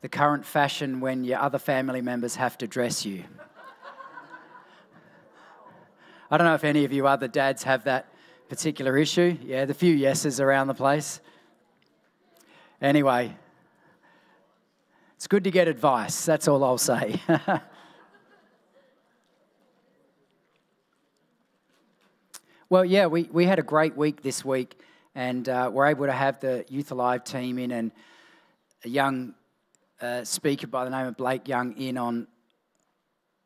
[0.00, 3.24] the current fashion when your other family members have to dress you.
[6.30, 8.06] I don't know if any of you other dads have that
[8.48, 9.36] particular issue.
[9.42, 11.20] Yeah, the few yeses around the place.
[12.80, 13.36] Anyway,
[15.16, 16.24] it's good to get advice.
[16.24, 17.20] That's all I'll say.
[22.70, 24.80] well, yeah, we, we had a great week this week,
[25.14, 27.92] and uh, we're able to have the Youth Alive team in and
[28.84, 29.34] a young
[30.00, 32.26] uh, speaker by the name of Blake Young in on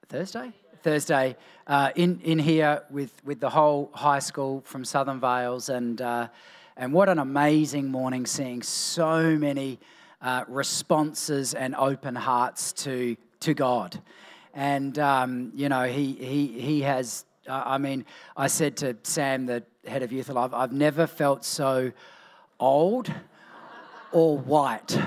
[0.09, 0.53] Thursday.
[0.83, 6.01] Thursday uh, in in here with with the whole high school from Southern Vales, and
[6.01, 6.29] uh,
[6.77, 9.79] and what an amazing morning seeing so many
[10.21, 14.01] uh, responses and open hearts to to God,
[14.53, 17.25] and um, you know he he he has.
[17.49, 21.93] I mean, I said to Sam, the head of Youth Alive, I've never felt so
[22.59, 23.13] old
[24.13, 24.99] or white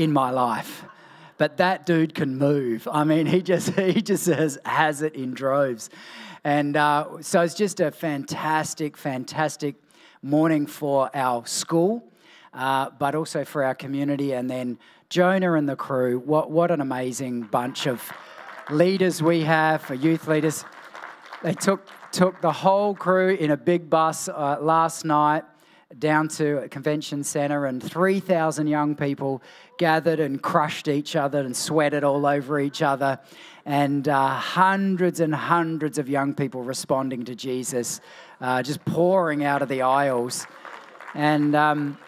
[0.00, 0.82] in my life.
[1.36, 2.88] But that dude can move.
[2.90, 5.90] I mean, he just he just has, has it in droves.
[6.42, 9.74] And uh, so it's just a fantastic, fantastic
[10.22, 12.02] morning for our school,
[12.54, 14.32] uh, but also for our community.
[14.32, 14.78] And then
[15.10, 18.10] Jonah and the crew, what, what an amazing bunch of
[18.70, 20.64] leaders we have for youth leaders.
[21.42, 25.44] They took, took the whole crew in a big bus uh, last night
[25.98, 29.42] down to a convention center, and 3,000 young people
[29.76, 33.18] gathered and crushed each other and sweated all over each other,
[33.64, 38.00] and uh, hundreds and hundreds of young people responding to Jesus,
[38.40, 40.46] uh, just pouring out of the aisles.
[41.14, 41.98] And um,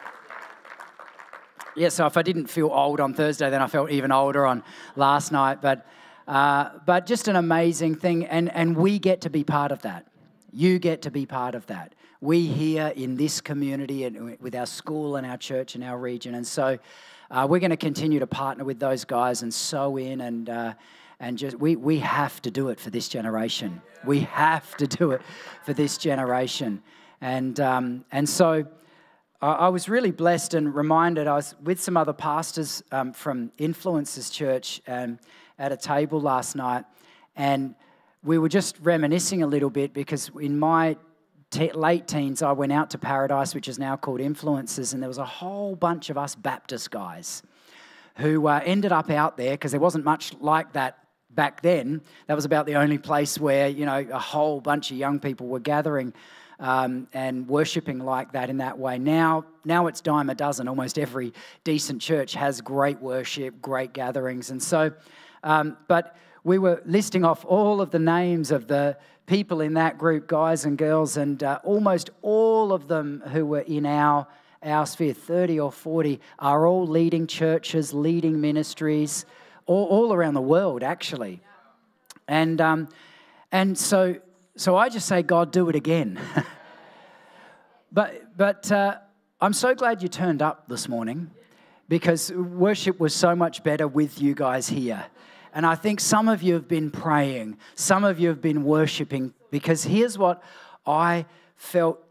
[1.75, 4.63] yeah, so if I didn't feel old on Thursday, then I felt even older on
[4.95, 5.61] last night.
[5.61, 5.87] But,
[6.29, 10.07] uh, but just an amazing thing, and, and we get to be part of that.
[10.53, 14.65] You get to be part of that we here in this community and with our
[14.65, 16.37] school and our church and our region.
[16.37, 16.79] And so
[17.33, 20.49] uh, we're going to continue to partner with those guys and sow in and.
[20.49, 20.75] Uh,
[21.21, 23.81] and just we, we have to do it for this generation.
[24.05, 25.23] We have to do it
[25.65, 26.83] for this generation.
[27.21, 28.67] And, um, and so
[29.41, 31.29] I, I, was really blessed and reminded.
[31.29, 35.21] I was with some other pastors um, from Influencers Church um,
[35.61, 36.85] at a table last night,
[37.37, 37.77] and
[38.25, 40.97] we were just reminiscing a little bit because in my
[41.55, 45.19] late teens, I went out to Paradise, which is now called Influencers, and there was
[45.19, 47.43] a whole bunch of us Baptist guys
[48.17, 50.99] who uh, ended up out there because there wasn't much like that
[51.31, 52.03] back then.
[52.27, 55.47] That was about the only place where, you know, a whole bunch of young people
[55.47, 56.13] were gathering
[56.61, 58.99] um, and worshiping like that in that way.
[58.99, 60.69] Now, now it's dime a dozen.
[60.69, 61.33] Almost every
[61.65, 64.51] decent church has great worship, great gatherings.
[64.51, 64.93] And so,
[65.43, 69.99] um, but we were listing off all of the names of the people in that
[69.99, 74.27] group, guys and girls, and uh, almost all of them who were in our,
[74.63, 79.25] our sphere, 30 or 40, are all leading churches, leading ministries,
[79.67, 81.41] all, all around the world, actually.
[82.27, 82.89] And, um,
[83.53, 84.17] and so,
[84.57, 86.19] so I just say, God, do it again.
[87.93, 88.97] but but uh,
[89.41, 91.31] I'm so glad you turned up this morning
[91.89, 95.05] because worship was so much better with you guys here.
[95.55, 99.35] And I think some of you have been praying, some of you have been worshiping,
[99.51, 100.43] because here's what
[100.87, 101.27] I
[101.57, 102.03] felt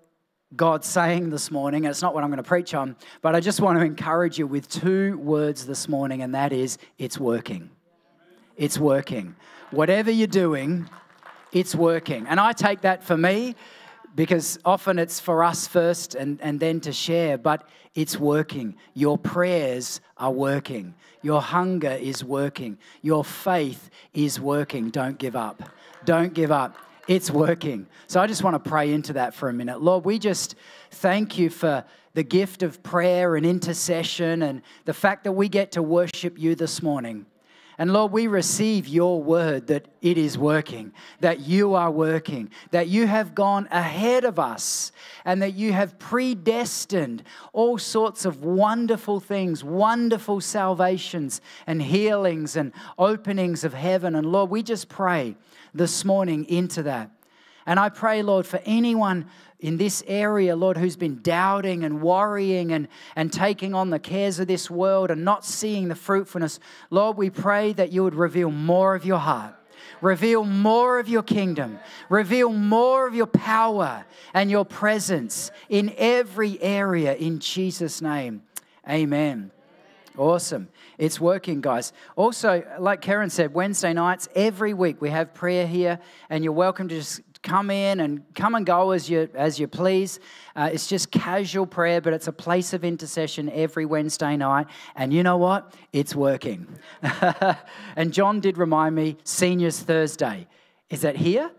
[0.56, 3.40] God saying this morning, and it's not what I'm going to preach on, but I
[3.40, 7.70] just want to encourage you with two words this morning, and that is it's working.
[8.58, 9.36] It's working.
[9.72, 10.90] Whatever you're doing,
[11.52, 12.28] it's working.
[12.28, 13.56] And I take that for me
[14.16, 18.76] because often it's for us first and, and then to share, but it's working.
[18.94, 20.94] Your prayers are working.
[21.22, 22.78] Your hunger is working.
[23.02, 24.90] Your faith is working.
[24.90, 25.64] Don't give up.
[26.06, 26.78] Don't give up.
[27.08, 27.88] It's working.
[28.08, 29.82] So I just want to pray into that for a minute.
[29.82, 30.56] Lord, we just
[30.92, 35.72] thank you for the gift of prayer and intercession and the fact that we get
[35.74, 37.26] to worship you this morning.
[37.82, 42.90] And Lord, we receive your word that it is working, that you are working, that
[42.90, 44.92] you have gone ahead of us,
[45.26, 47.24] and that you have predestined
[47.54, 54.14] all sorts of wonderful things, wonderful salvations and healings and openings of heaven.
[54.14, 55.36] And Lord, we just pray
[55.74, 57.10] this morning into that.
[57.66, 59.26] And I pray, Lord, for anyone
[59.62, 64.40] in this area, Lord, who's been doubting and worrying and, and taking on the cares
[64.40, 66.60] of this world and not seeing the fruitfulness,
[66.90, 69.56] Lord, we pray that you would reveal more of your heart.
[70.02, 71.80] Reveal more of your kingdom.
[72.10, 74.04] Reveal more of your power
[74.34, 78.42] and your presence in every area in Jesus' name.
[78.90, 79.52] Amen.
[80.18, 80.70] Awesome.
[80.98, 81.94] It's working, guys.
[82.16, 86.00] Also, like Karen said, Wednesday nights, every week we have prayer here,
[86.30, 89.68] and you're welcome to just come in and come and go as you as you
[89.68, 90.20] please.
[90.56, 94.68] Uh, it's just casual prayer, but it's a place of intercession every Wednesday night.
[94.96, 95.74] And you know what?
[95.92, 96.68] It's working.
[97.96, 100.48] and John did remind me, Seniors Thursday.
[100.90, 101.52] Is that here?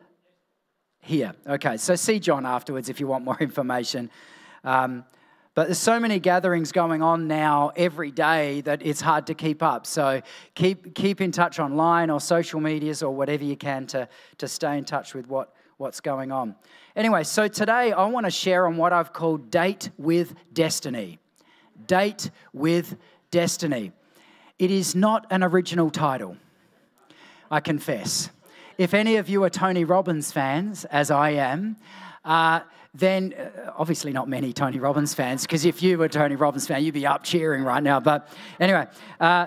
[1.00, 1.34] Here.
[1.46, 1.76] Okay.
[1.78, 4.10] So see John afterwards if you want more information.
[4.64, 5.04] Um,
[5.54, 9.62] but there's so many gatherings going on now every day that it's hard to keep
[9.62, 9.86] up.
[9.86, 10.22] So
[10.54, 14.08] keep keep in touch online or social medias or whatever you can to,
[14.38, 16.54] to stay in touch with what what's going on.
[16.94, 21.18] Anyway, so today I want to share on what I've called Date with Destiny.
[21.88, 22.96] Date with
[23.32, 23.90] Destiny.
[24.60, 26.36] It is not an original title,
[27.50, 28.30] I confess.
[28.78, 31.76] If any of you are Tony Robbins fans, as I am,
[32.24, 32.60] uh,
[32.94, 36.84] then uh, obviously not many Tony Robbins fans, because if you were Tony Robbins fan,
[36.84, 37.98] you'd be up cheering right now.
[37.98, 38.28] But
[38.60, 38.86] anyway,
[39.18, 39.46] uh,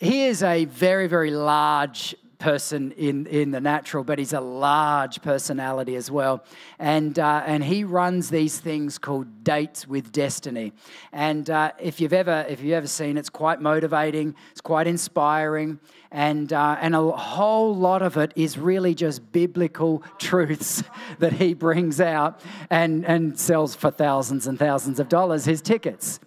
[0.00, 5.20] he is a very, very large person in, in the natural, but he's a large
[5.22, 6.44] personality as well.
[6.78, 10.72] And, uh, and he runs these things called Dates with Destiny.
[11.12, 15.80] And uh, if, you've ever, if you've ever seen it's quite motivating, it's quite inspiring.
[16.10, 20.82] And, uh, and a whole lot of it is really just biblical truths
[21.18, 22.40] that he brings out
[22.70, 26.20] and, and sells for thousands and thousands of dollars his tickets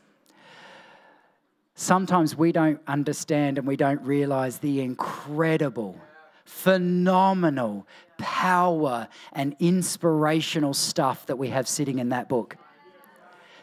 [1.81, 5.97] sometimes we don't understand and we don't realize the incredible,
[6.45, 7.87] phenomenal
[8.19, 12.55] power and inspirational stuff that we have sitting in that book.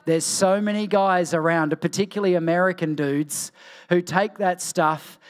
[0.05, 3.53] There's so many guys around, particularly American dudes,
[3.89, 5.21] who take that stuff,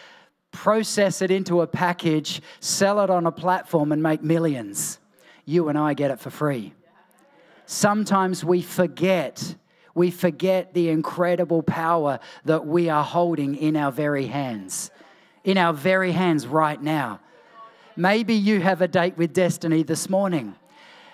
[0.51, 4.99] process it into a package, sell it on a platform, and make millions.
[5.45, 6.73] You and I get it for free.
[7.67, 9.57] Sometimes we forget
[9.99, 14.93] we forget the incredible power that we are holding in our very hands.
[15.43, 17.21] In our very hands right now.
[17.97, 20.55] Maybe you have a date with destiny this morning.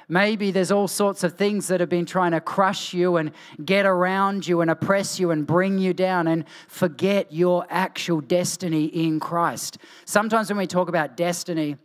[0.07, 3.33] Maybe there's all sorts of things that have been trying to crush you and
[3.65, 8.85] get around you and oppress you and bring you down and forget your actual destiny
[8.85, 9.79] in Christ.
[10.05, 11.79] Sometimes when we talk about destiny,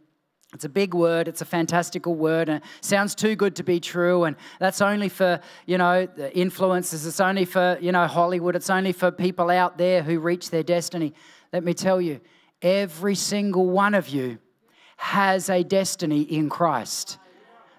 [0.53, 4.23] it's a big word, it's a fantastical word, and sounds too good to be true.
[4.23, 8.69] And that's only for, you know, the influencers, it's only for, you know, Hollywood, it's
[8.69, 11.13] only for people out there who reach their destiny.
[11.53, 12.19] Let me tell you,
[12.61, 14.39] every single one of you
[14.97, 17.19] has a destiny in Christ.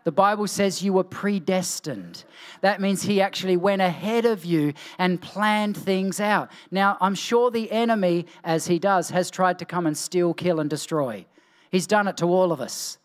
[0.04, 2.24] The Bible says you were predestined.
[2.62, 6.50] That means He actually went ahead of you and planned things out.
[6.70, 10.60] Now, I'm sure the enemy, as he does, has tried to come and steal, kill,
[10.60, 11.26] and destroy.
[11.70, 12.98] He's done it to all of us.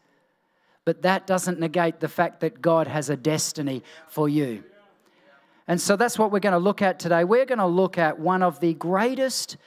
[0.86, 4.64] But that doesn't negate the fact that God has a destiny for you.
[5.68, 7.24] And so that's what we're going to look at today.
[7.24, 9.58] We're going to look at one of the greatest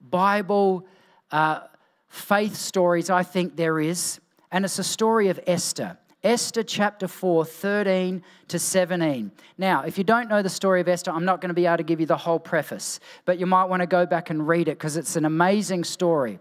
[0.00, 0.86] Bible
[1.30, 1.60] uh,
[2.08, 4.20] faith stories I think there is,
[4.50, 5.98] and it's a story of Esther.
[6.24, 9.32] Esther chapter 4, 13 to 17.
[9.58, 11.78] Now, if you don't know the story of Esther, I'm not going to be able
[11.78, 14.68] to give you the whole preface, but you might want to go back and read
[14.68, 16.38] it because it's an amazing story.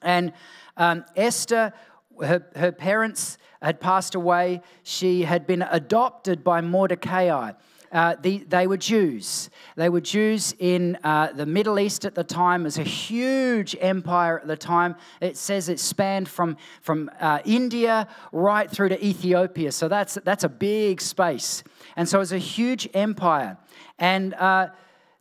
[0.00, 0.32] And
[0.76, 1.72] um, Esther,
[2.20, 4.62] her, her parents had passed away.
[4.82, 7.52] She had been adopted by Mordecai.
[7.92, 9.50] Uh, the, they were Jews.
[9.76, 12.62] They were Jews in uh, the Middle East at the time.
[12.62, 14.96] It was a huge empire at the time.
[15.20, 19.72] It says it spanned from, from uh, India right through to Ethiopia.
[19.72, 21.62] So that's, that's a big space.
[21.94, 23.58] And so it was a huge empire.
[23.98, 24.68] And uh,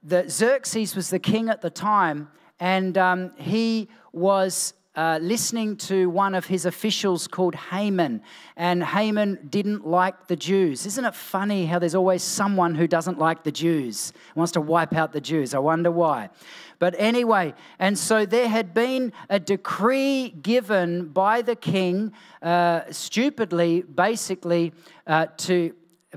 [0.01, 6.09] the Xerxes was the king at the time, and um, he was uh, listening to
[6.09, 8.21] one of his officials called Haman,
[8.57, 10.85] and Haman didn't like the Jews.
[10.85, 14.93] Isn't it funny how there's always someone who doesn't like the Jews, wants to wipe
[14.93, 15.53] out the Jews?
[15.53, 16.29] I wonder why.
[16.77, 23.83] But anyway, and so there had been a decree given by the king, uh, stupidly,
[23.83, 24.73] basically,
[25.07, 25.73] uh, to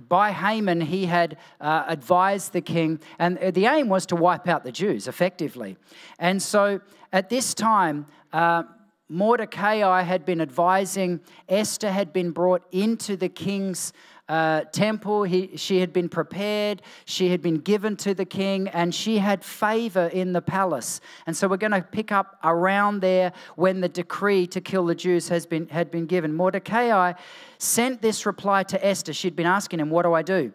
[0.08, 4.64] by Haman, he had uh, advised the king, and the aim was to wipe out
[4.64, 5.76] the Jews effectively.
[6.18, 6.80] And so
[7.14, 8.64] at this time, uh,
[9.08, 13.92] Mordecai had been advising, Esther had been brought into the king's
[14.28, 15.22] uh, temple.
[15.22, 19.44] He, she had been prepared, she had been given to the king, and she had
[19.44, 21.00] favor in the palace.
[21.28, 24.96] And so we're going to pick up around there when the decree to kill the
[24.96, 26.34] Jews has been, had been given.
[26.34, 27.12] Mordecai
[27.58, 29.12] sent this reply to Esther.
[29.12, 30.52] She'd been asking him, What do I do?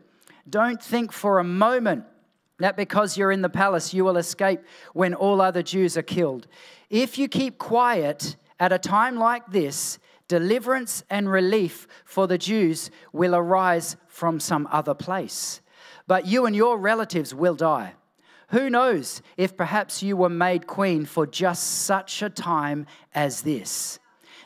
[0.49, 2.03] Don't think for a moment
[2.59, 4.61] that because you're in the palace, you will escape
[4.93, 6.47] when all other Jews are killed.
[6.89, 12.91] If you keep quiet at a time like this, deliverance and relief for the Jews
[13.11, 15.61] will arise from some other place.
[16.07, 17.93] But you and your relatives will die.
[18.49, 23.99] Who knows if perhaps you were made queen for just such a time as this?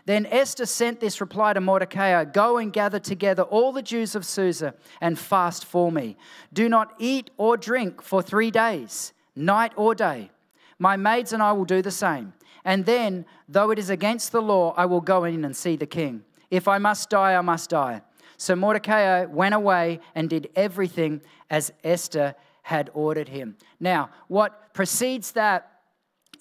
[0.06, 4.26] Then Esther sent this reply to Mordecai Go and gather together all the Jews of
[4.26, 6.18] Susa and fast for me.
[6.52, 10.32] Do not eat or drink for three days, night or day.
[10.78, 12.34] My maids and I will do the same.
[12.66, 15.86] And then, though it is against the law, I will go in and see the
[15.86, 16.24] king.
[16.50, 18.02] If I must die, I must die.
[18.38, 23.58] So Mordecai went away and did everything as Esther had ordered him.
[23.80, 25.82] Now, what precedes that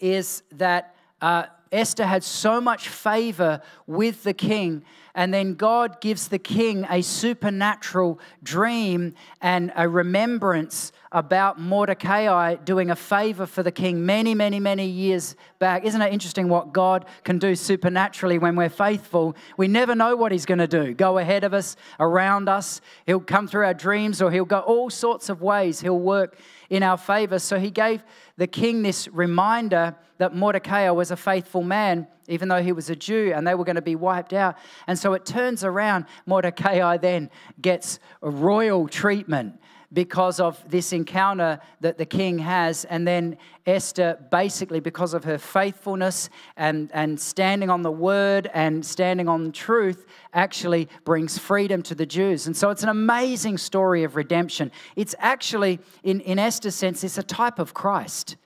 [0.00, 6.28] is that uh, Esther had so much favor with the king, and then God gives
[6.28, 13.70] the king a supernatural dream and a remembrance about Mordecai doing a favor for the
[13.70, 15.84] king many, many, many years back.
[15.84, 19.36] Isn't it interesting what God can do supernaturally when we're faithful?
[19.58, 20.94] We never know what He's going to do.
[20.94, 22.80] Go ahead of us, around us.
[23.06, 25.80] He'll come through our dreams, or He'll go all sorts of ways.
[25.80, 26.38] He'll work
[26.72, 27.38] in our favor.
[27.38, 28.02] So He gave
[28.38, 32.96] the king this reminder that Mordecai was a faithful man, even though he was a
[32.96, 34.56] Jew, and they were going to be wiped out.
[34.86, 36.06] And so it turns around.
[36.24, 37.28] Mordecai then
[37.60, 39.60] gets royal treatment
[39.92, 42.84] because of this encounter that the king has.
[42.86, 48.84] And then Esther, basically, because of her faithfulness and, and standing on the word and
[48.84, 52.46] standing on truth, actually brings freedom to the Jews.
[52.46, 54.72] And so it's an amazing story of redemption.
[54.96, 58.36] It's actually, in, in Esther's sense, it's a type of Christ.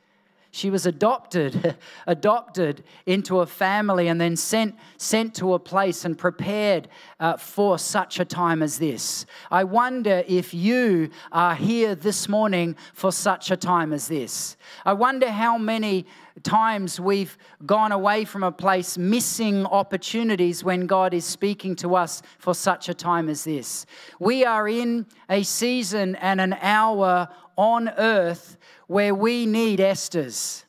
[0.57, 6.17] She was adopted, adopted into a family and then sent, sent to a place and
[6.17, 6.89] prepared
[7.21, 9.27] uh, for such a time as this.
[9.51, 14.57] I wonder if you are here this morning for such a time as this.
[14.87, 16.07] I wonder how many
[16.43, 17.37] times we've
[17.67, 22.89] gone away from a place missing opportunities when God is speaking to us for such
[22.89, 23.85] a time as this.
[24.19, 30.65] We are in a season and an hour on earth where we need Esther's.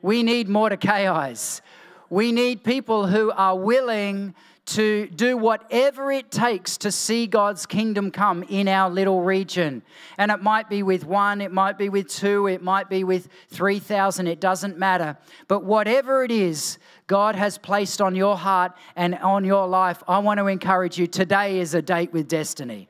[0.00, 1.62] We need Mordecai's.
[2.10, 8.10] We need people who are willing to do whatever it takes to see God's kingdom
[8.10, 9.82] come in our little region.
[10.18, 13.28] And it might be with one, it might be with two, it might be with
[13.48, 15.16] 3,000, it doesn't matter.
[15.48, 20.18] But whatever it is God has placed on your heart and on your life, I
[20.20, 22.88] want to encourage you today is a date with destiny.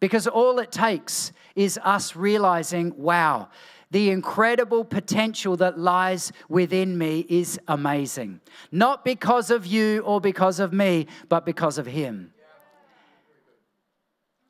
[0.00, 3.48] Because all it takes is us realizing, wow,
[3.90, 8.40] the incredible potential that lies within me is amazing.
[8.70, 12.32] Not because of you or because of me, but because of Him.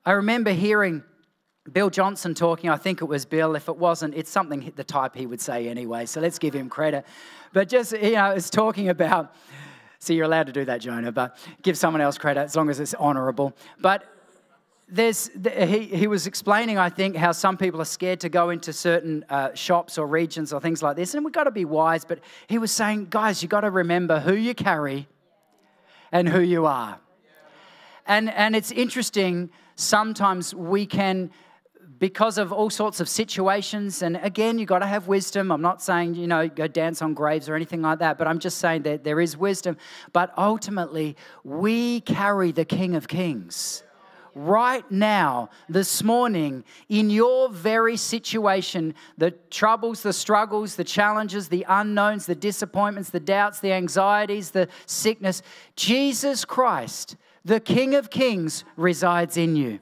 [0.04, 1.02] I remember hearing
[1.70, 3.54] Bill Johnson talking, I think it was Bill.
[3.54, 6.68] If it wasn't, it's something the type he would say anyway, so let's give him
[6.68, 7.04] credit.
[7.52, 9.34] But just, you know, it's talking about,
[9.98, 12.80] see, you're allowed to do that, Jonah, but give someone else credit as long as
[12.80, 13.54] it's honorable.
[13.80, 14.04] But
[14.90, 18.72] there's, he, he was explaining, I think, how some people are scared to go into
[18.72, 22.04] certain uh, shops or regions or things like this, and we've got to be wise.
[22.04, 25.06] But he was saying, guys, you've got to remember who you carry
[26.10, 26.98] and who you are.
[28.06, 31.30] And, and it's interesting, sometimes we can,
[31.98, 35.52] because of all sorts of situations, and again, you've got to have wisdom.
[35.52, 38.38] I'm not saying, you know, go dance on graves or anything like that, but I'm
[38.38, 39.76] just saying that there is wisdom.
[40.14, 43.82] But ultimately, we carry the King of Kings
[44.38, 51.66] right now, this morning, in your very situation, the troubles, the struggles, the challenges, the
[51.68, 55.42] unknowns, the disappointments, the doubts, the anxieties, the sickness,
[55.74, 59.80] Jesus Christ, the King of Kings, resides in you.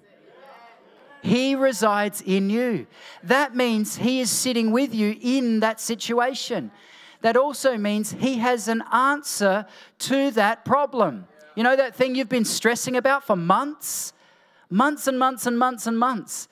[1.22, 2.86] He resides in you.
[3.22, 6.70] That means He is sitting with you in that situation.
[7.20, 9.66] That also means He has an answer
[10.00, 11.26] to that problem.
[11.56, 14.12] You know that thing you've been stressing about for months?
[14.70, 16.48] Months and months and months and months,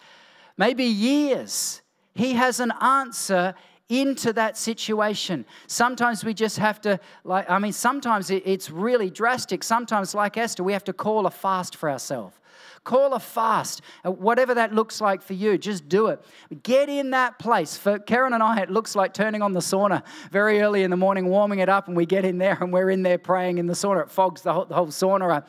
[0.57, 1.83] maybe years.
[2.15, 3.55] He has an answer
[3.89, 5.45] into that situation.
[5.67, 9.63] Sometimes we just have to, like, I mean, sometimes it's really drastic.
[9.63, 12.37] Sometimes, like Esther, we have to call a fast for ourselves
[12.85, 13.81] Call a fast.
[14.05, 16.23] Uh, whatever that looks like for you, just do it.
[16.63, 17.79] Get in that place.
[17.79, 20.97] For Karen and I, it looks like turning on the sauna very early in the
[20.97, 23.67] morning, warming it up, and we get in there and we're in there praying in
[23.67, 24.03] the sauna.
[24.03, 25.49] It fogs the whole, the whole sauna up.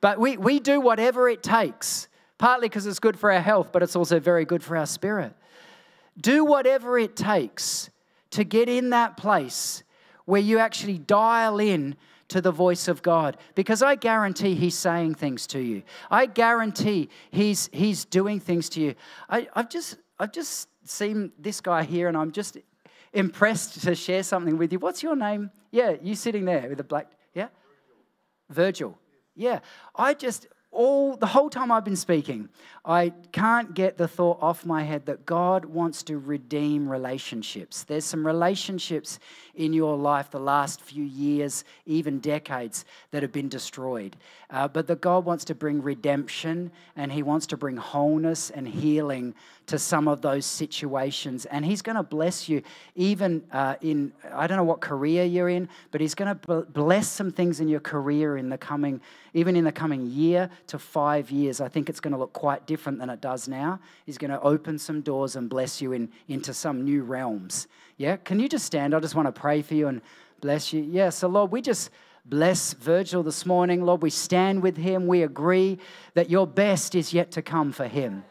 [0.00, 3.82] But we, we do whatever it takes, partly because it's good for our health, but
[3.82, 5.34] it's also very good for our spirit.
[6.20, 7.90] Do whatever it takes
[8.30, 9.82] to get in that place
[10.24, 11.96] where you actually dial in
[12.28, 15.82] to the voice of God because I guarantee He's saying things to you.
[16.10, 18.94] I guarantee He's, he's doing things to you.
[19.28, 22.56] I, I've, just, I've just seen this guy here and I'm just
[23.12, 24.78] impressed to share something with you.
[24.78, 25.50] What's your name?
[25.72, 27.48] Yeah, you sitting there with a black, yeah?
[28.48, 28.96] Virgil.
[29.34, 29.60] Yeah.
[29.94, 32.48] I just, all the whole time I've been speaking,
[32.84, 37.84] I can't get the thought off my head that God wants to redeem relationships.
[37.84, 39.18] There's some relationships
[39.60, 44.16] in your life the last few years, even decades, that have been destroyed.
[44.48, 48.66] Uh, but that God wants to bring redemption and He wants to bring wholeness and
[48.66, 49.34] healing
[49.66, 51.44] to some of those situations.
[51.44, 52.62] And He's going to bless you,
[52.96, 57.06] even uh, in, I don't know what career you're in, but He's going to bless
[57.06, 59.02] some things in your career in the coming,
[59.34, 61.60] even in the coming year to five years.
[61.60, 63.78] I think it's going to look quite different than it does now.
[64.06, 67.68] He's going to open some doors and bless you in, into some new realms.
[68.00, 68.16] Yeah?
[68.16, 68.94] Can you just stand?
[68.94, 70.00] I just want to pray for you and
[70.40, 70.80] bless you.
[70.80, 71.90] Yeah, so Lord, we just
[72.24, 73.84] bless Virgil this morning.
[73.84, 75.06] Lord, we stand with him.
[75.06, 75.78] We agree
[76.14, 78.24] that your best is yet to come for him.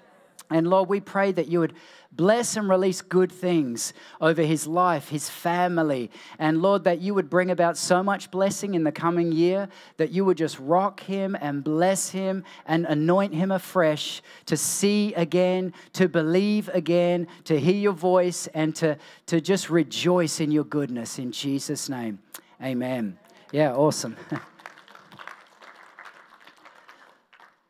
[0.52, 1.74] And Lord, we pray that you would
[2.12, 6.10] bless and release good things over his life, his family.
[6.40, 10.10] And Lord, that you would bring about so much blessing in the coming year that
[10.12, 15.72] you would just rock him and bless him and anoint him afresh to see again,
[15.94, 21.20] to believe again, to hear your voice, and to, to just rejoice in your goodness.
[21.20, 22.18] In Jesus' name,
[22.64, 23.20] amen.
[23.52, 24.18] Yeah, awesome.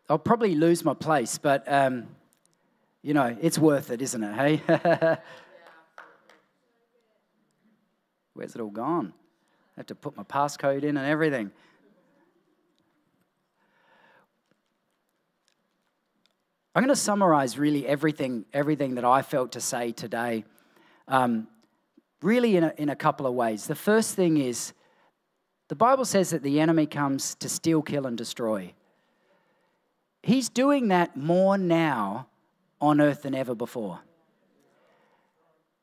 [0.09, 1.69] I'll probably lose my place, but.
[1.71, 2.07] Um,
[3.01, 4.35] you know, it's worth it, isn't it?
[4.35, 4.61] Hey?
[8.33, 9.13] Where's it all gone?
[9.75, 11.51] I have to put my passcode in and everything.
[16.75, 20.45] I'm going to summarize really everything, everything that I felt to say today,
[21.07, 21.47] um,
[22.21, 23.67] really in a, in a couple of ways.
[23.67, 24.73] The first thing is
[25.67, 28.73] the Bible says that the enemy comes to steal, kill, and destroy.
[30.23, 32.28] He's doing that more now
[32.81, 33.99] on earth than ever before.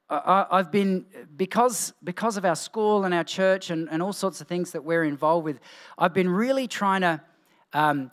[0.09, 1.05] I, have been,
[1.37, 4.85] because, because of our school and our church and, and all sorts of things that
[4.85, 5.59] we're involved with,
[5.99, 7.21] I've been really trying to
[7.73, 8.13] um,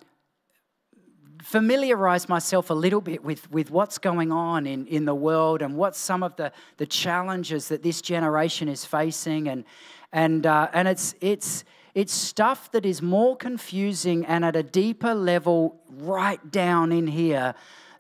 [1.44, 5.76] familiarize myself a little bit with, with what's going on in, in the world and
[5.76, 9.48] what some of the, the challenges that this generation is facing.
[9.48, 9.64] And,
[10.12, 15.14] and, uh, and it's, it's, it's stuff that is more confusing and at a deeper
[15.14, 17.54] level, right down in here,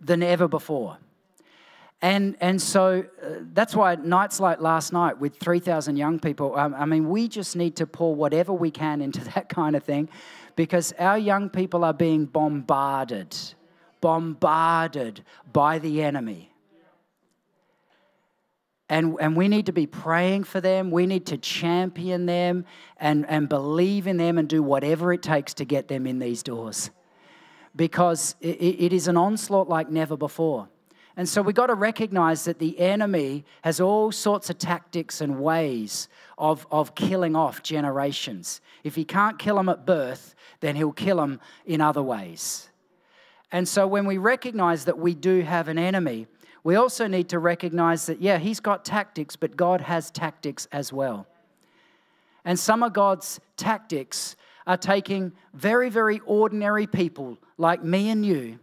[0.04, 0.98] than ever before.
[2.04, 6.76] And, and so uh, that's why nights like last night with 3,000 young people, um,
[6.76, 10.10] I mean, we just need to pour whatever we can into that kind of thing
[10.58, 13.34] because our young people are being bombarded,
[14.02, 16.52] bombarded by the enemy.
[18.90, 20.92] And, and we need to be praying for them.
[20.92, 22.66] We need to champion them
[22.98, 26.44] and, and believe in them and do whatever it takes to get them in these
[26.44, 26.92] doors
[27.76, 30.70] because it, it is an onslaught like never before.
[31.16, 35.40] And so we've got to recognize that the enemy has all sorts of tactics and
[35.40, 36.08] ways
[36.38, 38.62] of, of killing off generations.
[38.84, 42.70] If he can't kill them at birth, then he'll kill them in other ways.
[43.52, 46.26] And so when we recognize that we do have an enemy,
[46.64, 50.92] we also need to recognize that, yeah, he's got tactics, but God has tactics as
[50.92, 51.28] well.
[52.44, 58.60] And some of God's tactics are taking very, very ordinary people like me and you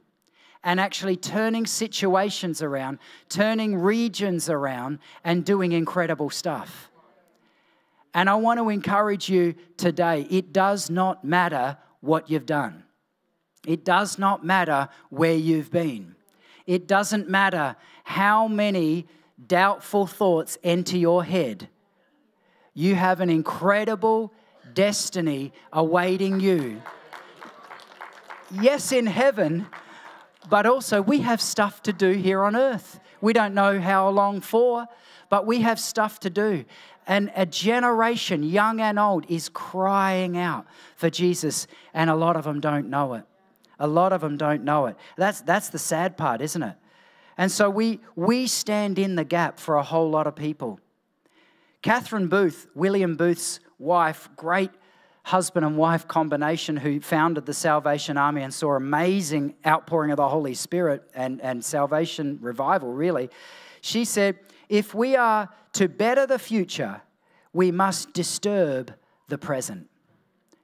[0.62, 6.90] and actually turning situations around, turning regions around, and doing incredible stuff.
[8.12, 12.84] And I want to encourage you today it does not matter what you've done,
[13.66, 16.14] it does not matter where you've been,
[16.66, 19.06] it doesn't matter how many
[19.46, 21.68] doubtful thoughts enter your head.
[22.74, 24.32] You have an incredible
[24.74, 26.82] destiny awaiting you.
[28.50, 29.66] Yes, in heaven,
[30.48, 32.98] but also we have stuff to do here on earth.
[33.20, 34.86] We don't know how long for,
[35.28, 36.64] but we have stuff to do.
[37.06, 42.44] And a generation, young and old, is crying out for Jesus, and a lot of
[42.44, 43.24] them don't know it.
[43.78, 44.96] A lot of them don't know it.
[45.16, 46.76] That's, that's the sad part, isn't it?
[47.38, 50.78] And so we, we stand in the gap for a whole lot of people.
[51.80, 54.70] Catherine Booth, William Booth's wife, great
[55.24, 60.28] husband and wife combination who founded the Salvation Army and saw amazing outpouring of the
[60.28, 63.30] Holy Spirit and, and salvation revival, really.
[63.80, 64.38] She said,
[64.68, 67.02] If we are to better the future,
[67.52, 68.94] we must disturb
[69.28, 69.88] the present.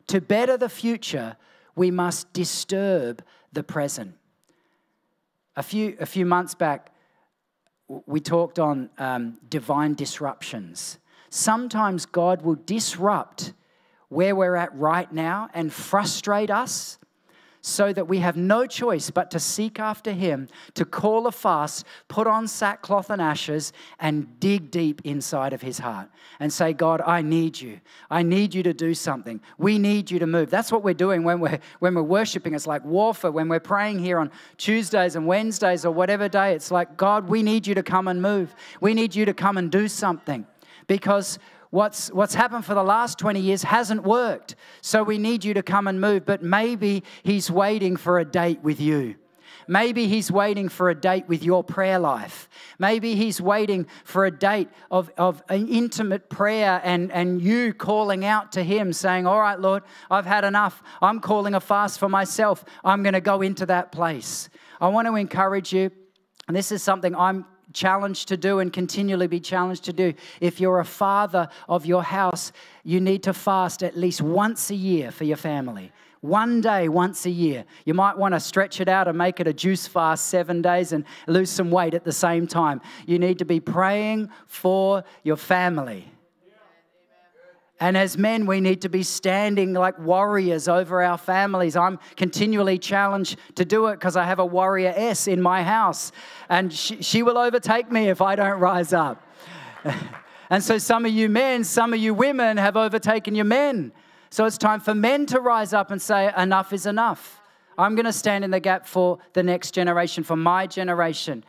[0.09, 1.37] To better the future,
[1.75, 4.15] we must disturb the present.
[5.57, 6.93] A few, a few months back,
[8.07, 10.99] we talked on um, divine disruptions.
[11.31, 13.53] Sometimes God will disrupt
[14.09, 16.99] where we're at right now and frustrate us
[17.67, 21.85] so that we have no choice but to seek after Him, to call a fast,
[22.07, 26.09] put on sackcloth and ashes, and dig deep inside of His heart
[26.39, 27.81] and say, God, I need you.
[28.09, 29.41] I need you to do something.
[29.59, 30.49] We need you to move.
[30.49, 32.55] That's what we're doing when we're, when we're worshiping.
[32.55, 33.33] It's like warfare.
[33.33, 37.43] When we're praying here on Tuesdays and Wednesdays or whatever day, it's like, God, we
[37.43, 38.55] need you to come and move.
[38.81, 40.47] We need you to come and do something
[40.87, 41.39] because
[41.71, 44.55] what's, what's happened for the last 20 years hasn't worked.
[44.81, 46.27] So we need you to come and move.
[46.27, 49.17] But maybe He's waiting for a date with you.
[49.69, 52.49] Maybe he's waiting for a date with your prayer life.
[52.79, 58.53] Maybe he's waiting for a date of, of intimate prayer and, and you calling out
[58.53, 60.83] to him, saying, All right, Lord, I've had enough.
[61.03, 62.65] I'm calling a fast for myself.
[62.85, 64.49] I'm going to go into that place.
[64.81, 65.91] I want to encourage you,
[66.47, 67.45] and this is something I'm
[67.77, 70.15] challenged to do and continually be challenged to do.
[70.41, 72.51] If you're a father of your house,
[72.83, 75.93] you need to fast at least once a year for your family.
[76.23, 77.65] One day, once a year.
[77.85, 80.93] You might want to stretch it out and make it a juice fast seven days
[80.93, 82.81] and lose some weight at the same time.
[83.07, 86.11] You need to be praying for your family.
[87.79, 91.77] And as men, we need to be standing like warriors over our families.
[91.77, 96.11] I'm continually challenged to do it because I have a warrior S in my house,
[96.49, 99.23] and she, she will overtake me if I don't rise up.
[100.51, 103.93] and so, some of you men, some of you women have overtaken your men.
[104.31, 107.43] So, it's time for men to rise up and say, Enough is enough.
[107.77, 111.45] I'm going to stand in the gap for the next generation, for my generation.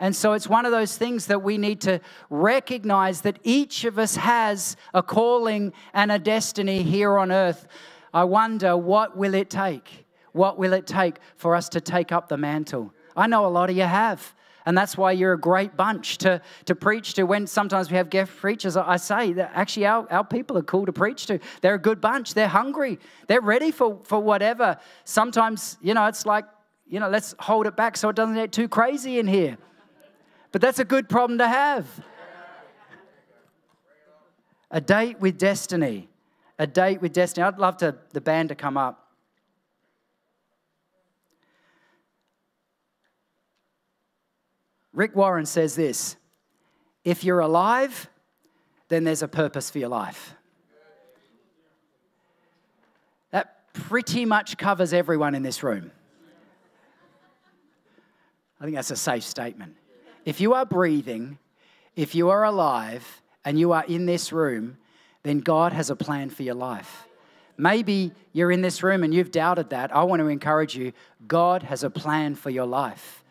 [0.00, 3.98] And so it's one of those things that we need to recognize that each of
[3.98, 7.68] us has a calling and a destiny here on earth.
[8.12, 10.06] I wonder what will it take?
[10.32, 12.94] What will it take for us to take up the mantle?
[13.14, 14.34] I know a lot of you have.
[14.66, 17.24] And that's why you're a great bunch to, to preach to.
[17.24, 20.86] When sometimes we have guest preachers, I say that actually our, our people are cool
[20.86, 21.40] to preach to.
[21.60, 22.34] They're a good bunch.
[22.34, 22.98] They're hungry.
[23.26, 24.78] They're ready for, for whatever.
[25.04, 26.44] Sometimes, you know, it's like,
[26.86, 29.56] you know, let's hold it back so it doesn't get too crazy in here.
[30.52, 31.86] But that's a good problem to have.
[34.70, 36.08] A date with destiny.
[36.58, 37.44] A date with destiny.
[37.44, 39.08] I'd love to, the band to come up.
[44.92, 46.16] Rick Warren says this
[47.04, 48.08] If you're alive,
[48.88, 50.34] then there's a purpose for your life.
[53.30, 55.92] That pretty much covers everyone in this room.
[58.60, 59.76] I think that's a safe statement.
[60.24, 61.38] If you are breathing,
[61.96, 64.78] if you are alive, and you are in this room,
[65.22, 67.06] then God has a plan for your life.
[67.56, 69.94] Maybe you're in this room and you've doubted that.
[69.94, 70.92] I want to encourage you
[71.26, 73.22] God has a plan for your life.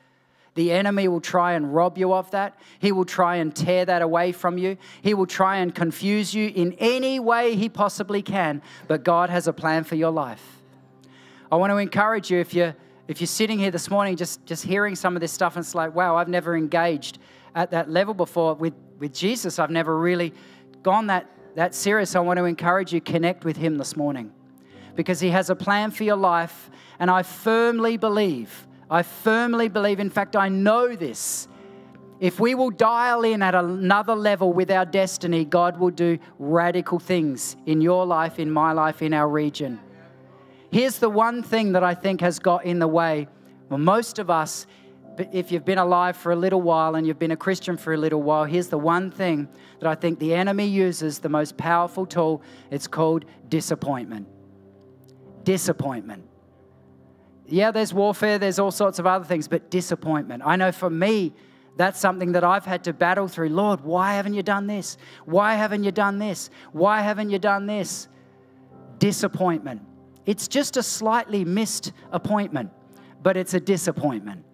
[0.56, 2.60] The enemy will try and rob you of that.
[2.80, 4.78] He will try and tear that away from you.
[5.02, 8.62] He will try and confuse you in any way he possibly can.
[8.88, 10.62] But God has a plan for your life.
[11.52, 12.76] I want to encourage you if you're
[13.10, 15.74] if you're sitting here this morning just, just hearing some of this stuff and it's
[15.74, 17.18] like, wow, I've never engaged
[17.56, 19.58] at that level before with, with Jesus.
[19.58, 20.32] I've never really
[20.84, 22.16] gone that, that serious.
[22.16, 24.32] I want to encourage you, connect with him this morning
[24.96, 26.70] because he has a plan for your life.
[27.00, 31.48] And I firmly believe, I firmly believe, in fact, I know this.
[32.20, 37.00] If we will dial in at another level with our destiny, God will do radical
[37.00, 39.80] things in your life, in my life, in our region.
[40.72, 43.28] Here's the one thing that I think has got in the way.
[43.70, 44.68] Well, most of us,
[45.32, 47.98] if you've been alive for a little while and you've been a Christian for a
[47.98, 49.48] little while, here's the one thing
[49.80, 52.42] that I think the enemy uses, the most powerful tool.
[52.72, 54.28] It's called disappointment.
[55.44, 56.24] Disappointment.
[57.48, 60.44] Yeah, there's warfare, there's all sorts of other things, but disappointment.
[60.46, 61.34] I know for me,
[61.78, 63.50] that's something that I've had to battle through.
[63.50, 64.98] Lord, why haven't you done this?
[65.26, 66.50] Why haven't you done this?
[66.74, 68.08] Why haven't you done this?
[69.00, 69.82] Disappointment.
[70.30, 72.70] It's just a slightly missed appointment,
[73.24, 74.46] but it's a disappointment.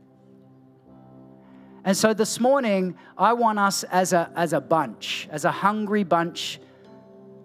[1.84, 6.06] And so this morning, I want us as a, as a bunch, as a hungry
[6.06, 6.62] bunch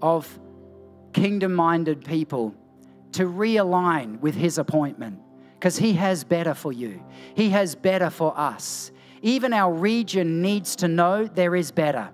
[0.00, 0.38] of
[1.12, 2.54] kingdom minded people,
[3.14, 5.18] to realign with His appointment
[5.54, 7.02] because He has better for you.
[7.34, 8.92] He has better for us.
[9.22, 12.10] Even our region needs to know there is better.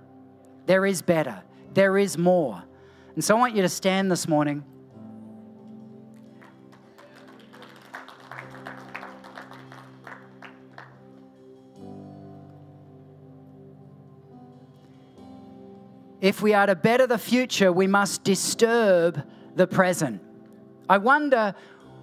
[0.64, 1.42] There is better.
[1.74, 2.64] There is more.
[3.14, 4.64] And so I want you to stand this morning.
[16.26, 19.22] If we are to better the future, we must disturb
[19.54, 20.20] the present.
[20.88, 21.54] I wonder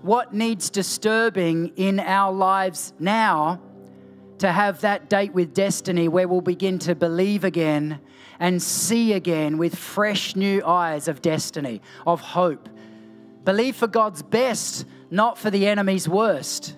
[0.01, 3.59] what needs disturbing in our lives now
[4.37, 7.99] to have that date with destiny where we'll begin to believe again
[8.39, 12.69] and see again with fresh new eyes of destiny, of hope.
[13.43, 16.77] Believe for God's best, not for the enemy's worst.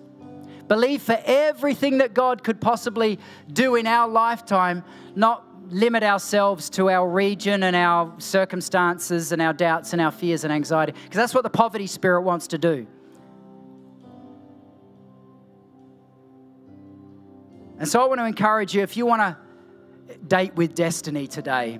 [0.67, 3.19] Believe for everything that God could possibly
[3.53, 4.83] do in our lifetime,
[5.15, 10.43] not limit ourselves to our region and our circumstances and our doubts and our fears
[10.43, 12.87] and anxiety, because that's what the poverty spirit wants to do.
[17.77, 21.79] And so I want to encourage you if you want to date with destiny today,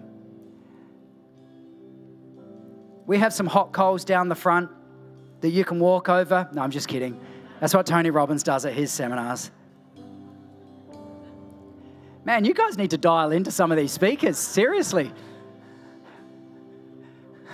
[3.06, 4.70] we have some hot coals down the front
[5.42, 6.50] that you can walk over.
[6.54, 7.20] No, I'm just kidding.
[7.62, 9.52] That's what Tony Robbins does at his seminars.
[12.26, 14.40] Man, you guys need to dial into some of these speakers.
[14.40, 15.12] Seriously.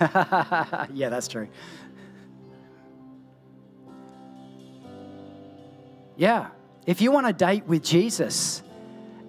[0.00, 1.48] yeah, that's true.
[6.16, 6.48] Yeah.
[6.86, 8.62] If you want to date with Jesus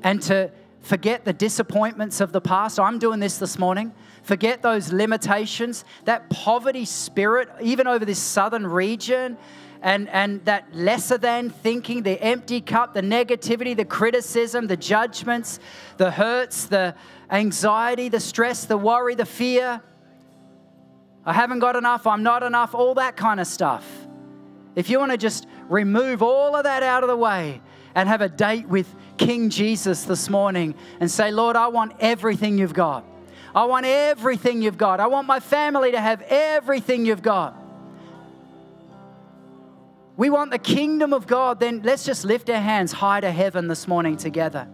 [0.02, 3.94] and to forget the disappointments of the past, I'm doing this this morning.
[4.24, 9.38] Forget those limitations, that poverty spirit, even over this southern region,
[9.82, 15.60] and, and that lesser than thinking, the empty cup, the negativity, the criticism, the judgments,
[15.98, 16.96] the hurts, the
[17.30, 19.82] anxiety, the stress, the worry, the fear.
[21.26, 23.86] I haven't got enough, I'm not enough, all that kind of stuff.
[24.76, 27.62] If you want to just remove all of that out of the way
[27.94, 32.58] and have a date with King Jesus this morning and say, Lord, I want everything
[32.58, 33.06] you've got.
[33.56, 35.00] I want everything you've got.
[35.00, 37.56] I want my family to have everything you've got.
[40.16, 43.68] We want the kingdom of God, then let's just lift our hands high to heaven
[43.68, 44.68] this morning together.